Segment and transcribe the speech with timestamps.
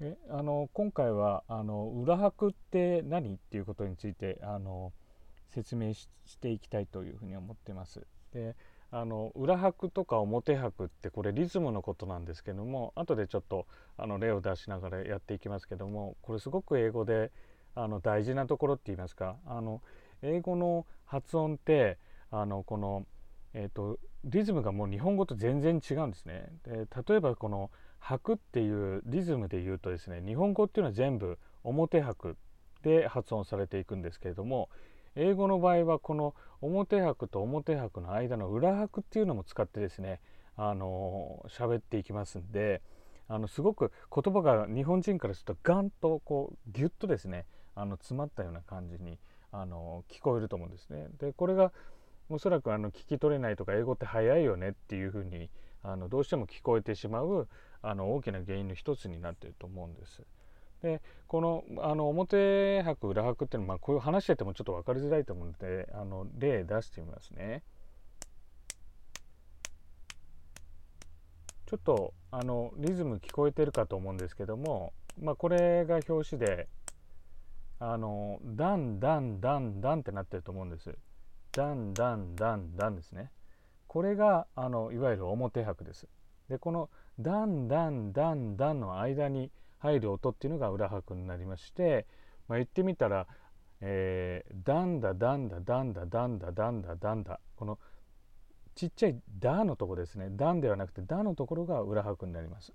[0.00, 4.92] えあの今回はあの裏拍って何っていうことについてあの
[5.50, 6.08] 説明し
[6.40, 8.06] ていきたいというふうに思ってます。
[8.32, 8.54] で
[8.92, 17.32] あの裏拍とか表拍ってこれリズムのことなんですけども後でちょっとあの例を出しながらやっていきますけどもこれすごく英語で
[17.74, 19.82] あの大事なところって言いますかあの
[20.22, 21.98] 英語の発音って
[22.30, 23.06] あのこの、
[23.54, 26.48] えーと、リズムがもう日本語と全然違うんですね。
[26.64, 27.70] で例えばこの
[28.06, 32.36] 「拍」っていうリズムで言うとですね日本語っていうのは全部表拍
[32.82, 34.68] で発音されていくんですけれども
[35.16, 40.20] 英語の場合はこの表拍と表拍の間の裏拍っていうのも使ってですね
[40.56, 42.80] あの喋っていきますんで
[43.28, 47.44] あのすごく言葉が日本人からするとガンとこうギュッとですね
[47.74, 49.18] あの詰まったような感じに
[49.50, 51.08] あの聞こえると思うんですね。
[51.18, 51.72] でこれが
[52.28, 55.50] おそらくあの聞き取れないとか英語って早いよねっていうふうに
[55.82, 57.48] あのどうしても聞こえてしまう
[57.82, 60.22] あの大きな原因の一つになっていると思うんです。
[60.82, 67.62] でこのあの表拍裏拍っていうのは、まあ、こういう話しててもちょっと分かりづらいと思うのであの例出してみますね。
[71.66, 76.68] ちょっとあのリズム聞こえてるかと思うんですけども、まあ、これが表紙で
[77.80, 80.96] あのダンダンダンダンってなってると思うんです。
[81.52, 83.32] ダンダンダンダンですね。
[83.88, 86.06] これがあのいわゆる表拍です。
[86.48, 92.06] でこのダンダンダンダンの間に入る音っていうのが裏拍になりまして、
[92.48, 93.26] まあ、言ってみたら、
[93.80, 97.78] えー、ダンダダンダダンダダンダダンダダンダこの
[98.74, 102.72] ちっちゃい「ダ」のとこですね「ダン」ではなくて「ダ」のところが裏拍になります。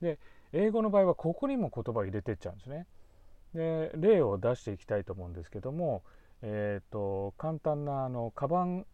[0.00, 0.18] で
[0.52, 2.86] 英語の場合はここにも言葉を入れてっちゃうんですね。
[3.54, 6.02] で例を出していきたいと思うんですけども、
[6.48, 8.86] えーと、簡単なあのカバン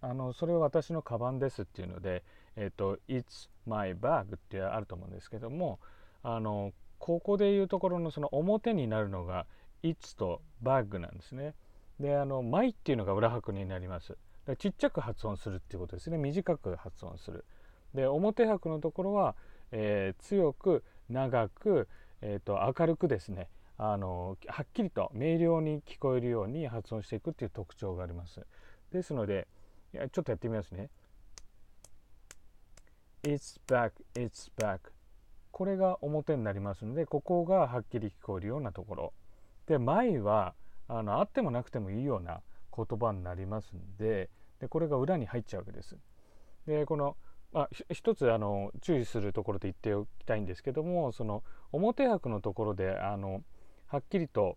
[0.00, 2.24] あのそれは私のカバンですっていうので、
[2.56, 5.80] えーと「It's my bag」ってあると思うんですけども
[6.22, 9.44] あのここでいうところのその表になるのが
[9.84, 11.54] 「It's」と「bag」なんですね。
[12.00, 14.16] であの「my」っていうのが裏拍になります。
[14.58, 17.44] ちっちゃく発音するっていうことですね短く発音する。
[17.92, 19.36] で表拍のところは、
[19.72, 21.86] えー、強く長く、
[22.22, 28.46] えーと、明るくですねあのはっきりと明瞭に聞こえるように発音していくっていう特徴があります。
[28.92, 29.48] ですので
[29.92, 30.90] いやちょっとやってみますね。
[33.22, 34.80] It's back, it's back
[35.50, 39.12] これが表になりますのでここがはっきり聞こえるようなところ
[39.66, 40.54] で前は
[40.88, 42.42] あのあってもなくてもいいような
[42.76, 44.30] 言葉になりますんで
[44.60, 45.96] でこれが裏に入っちゃうわけです。
[46.66, 47.16] でこの
[47.54, 53.42] あ一つあの注意するところで言っておきたいんですけどもその表拍のところであの
[53.86, 54.56] はっきりと,、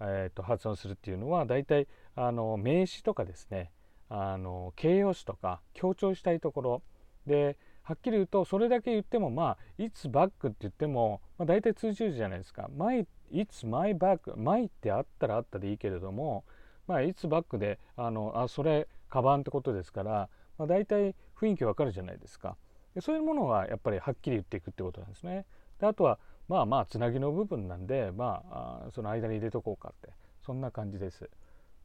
[0.00, 3.70] えーと、発音するっていうのは大体あの名詞とかですね
[4.08, 6.82] あの形容詞とか強調したいところ。
[7.26, 16.44] ではっきり言うとそれだけ言ってもまあ「It's back」って言っても、まあ、大体通じるじゃないですか「My It's my back」「My」ってあったらあったでいいけれども
[16.86, 20.28] 「まあ、It's back で」あのあそれカバンってことですから、
[20.58, 22.56] まあ、大体雰囲気わかるじゃないですか。
[22.94, 25.46] でそういうものはやっぱりはっきり言っていくってことなんですね。
[25.78, 30.14] であとはまあまあつなぎの部分なんでまあその間に入れとこうかって
[30.44, 31.28] そんな感じです。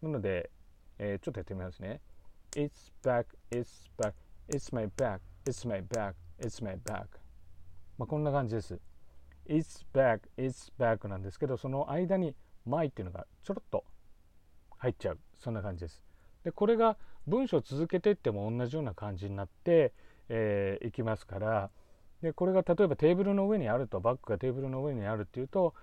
[0.02, 0.50] なので、
[1.00, 2.02] えー、ちょっとやってみますね。
[2.56, 4.14] It's back, it's back,
[4.50, 7.20] it's my back It's my back, it's my back.
[7.98, 8.80] まあこんな感じです。
[9.46, 12.34] It's back, it's back なんですけどその間に
[12.66, 13.84] my っていうのがちょろっと
[14.78, 15.20] 入っちゃう。
[15.38, 16.02] そんな感じです。
[16.46, 16.96] でこれが
[17.28, 19.92] 文章続けていっても同じような感じになって、
[20.30, 21.70] えー、いきますから
[22.24, 25.74] でこれが例えばテーブルの上にあるとバッグがテーブルの上にあるっていうと、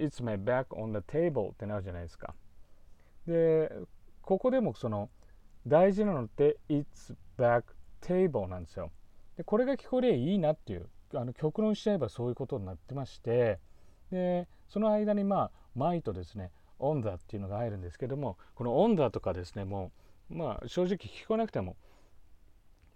[0.00, 2.34] It's my back on the table ってなるじゃないですか。
[3.24, 3.70] で
[4.20, 5.08] ここでもその
[5.64, 7.62] 大事なのって It's back
[8.00, 8.90] table なんですよ。
[9.36, 13.60] でこれが聞こえりゃいいなっていうあの極論しちゃえばそういうことになってまして
[14.10, 19.92] でその間にまあ「マイ」とですね「オンダ」っていうのが入るんですけどもこの「オンダ」とかですねも
[20.30, 21.76] うまあ正直聞こえなくても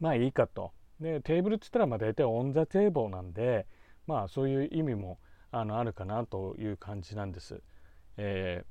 [0.01, 0.73] まあいいかと。
[1.01, 3.67] でテーブルって言ったらまあ大体オン・ザ・テーブルなんで
[4.07, 5.19] まあそういう意味も
[5.51, 7.63] あのあるかなという感じなんです。
[8.17, 8.65] え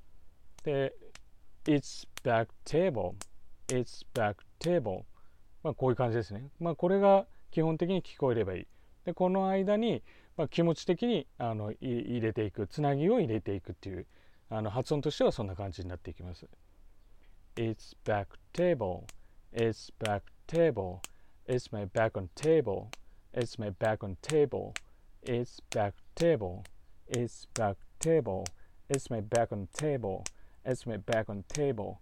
[0.62, 0.94] ー、で
[1.66, 3.16] 「It's back table」
[3.68, 5.04] 「It's back table」
[5.64, 6.50] まあこういう感じですね。
[6.60, 8.68] まあこれが基本的に聞こえればいい。
[9.06, 10.04] でこの間に、
[10.38, 14.06] まあ、気持ち的にあの入れていくつなぎを入れていくっていう
[14.50, 16.48] あの発音としてはそんな感じになっていきます。
[17.56, 19.04] It's back table.
[19.52, 21.00] It's back table.
[21.50, 22.92] It's my back on table.
[23.34, 24.76] It's my back on table.
[25.24, 26.64] It's back table.
[27.08, 28.46] It's back table.
[28.88, 30.24] It's my back on table.
[30.64, 31.98] It's my back on table.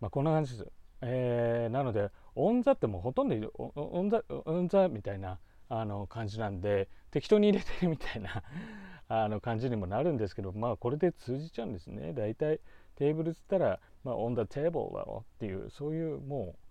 [0.00, 0.66] まあこんな感じです。
[1.02, 5.38] えー、なのでオンザってもうほとんどオンザオンザみたいな
[5.68, 8.42] あの感じなんで適当に入れてるみたいな
[9.08, 12.60] あの感じにもなるんですけどまあこれで通じちゃうんですね大体
[12.94, 16.65] テーブルっつったら、まあ、on the table だろっていうそういうもう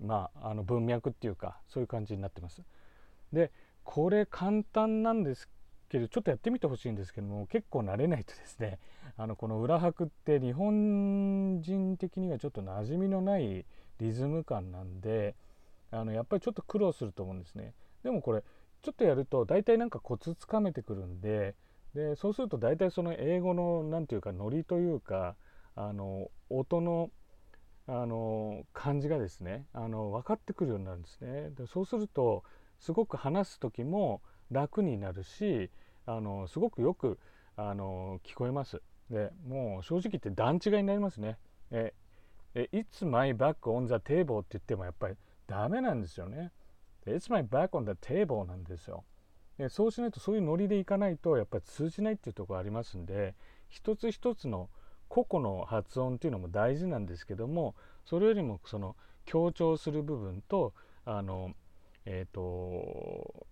[0.00, 2.62] まああの文脈っていうかそういう感じになってます。
[3.32, 3.50] で
[3.84, 5.48] これ簡単なんです
[5.88, 8.78] けどちょっとやってみてほしいんですけども結構慣れないとですね
[9.16, 13.64] あのこの裏拍って日本人的にはちょっと馴染みのない
[13.98, 15.34] リズム感なんで
[15.90, 17.72] あのやっぱりちょっと苦労すると思うんですね。
[18.02, 18.42] でもこれ
[18.82, 21.54] ちょっとやると大体なんかコツつかめてくるんで
[21.94, 25.34] でそうすると大体その英語の何て言うかノリというか
[25.74, 27.10] あの音の
[27.88, 31.50] あの感じがですねあの分かってくるようになるんですね。
[31.50, 32.44] でそうすると
[32.78, 34.20] すごく話す時も
[34.50, 35.70] 楽になるし
[36.04, 37.18] あのすごくよく
[37.56, 38.82] あの聞こえます。
[39.10, 41.38] でもう正直言って段違いになりますね。
[41.70, 41.94] え
[42.54, 46.52] え It's my back on the table って言ってもやっぱりダメなんですよね。
[47.06, 49.04] It's my back on the table なんですよ。
[49.56, 53.34] でそうしないとそういうノリでいかないとやっぱり通じないっていうところありますんで
[53.68, 54.70] 一つ一つの
[55.08, 57.74] 個々の発音っていうのも大事なんですけども
[58.04, 60.74] それよりもその強調する部分と
[61.04, 61.52] あの
[62.04, 63.46] えっ、ー、と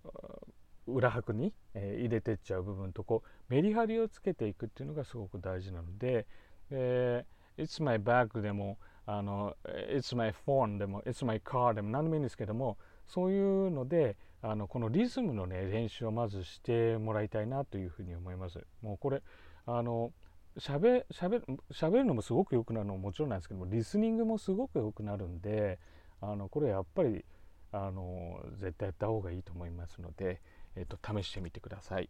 [0.87, 6.25] 裏拍に、え、入れてっちゃう部分とこうメリハリをつけていくっていうのがすごく大事なので
[6.71, 9.55] 「えー、It's my bag」でもあの
[9.91, 18.65] 「It's my phone」でも「It's my car」でも何でもいいんですけどもそういうのであのこのリズムのね練習をまずしてもらいたいなというふうに思います。
[18.81, 19.21] もうこれ
[19.65, 20.13] あの
[20.57, 25.79] しゃべしゃべしゃべるのもすごく良くなるのももちろんなんですけどもリスニングもすごく良くなるんで
[26.21, 27.23] あのこれやっぱり
[27.71, 30.41] あの絶対やった方がいいと思いますので、
[30.75, 32.09] えっと、試してみてください。